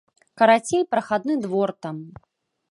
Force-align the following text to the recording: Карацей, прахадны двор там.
Карацей, 0.41 0.83
прахадны 0.95 1.37
двор 1.45 1.69
там. 1.83 1.97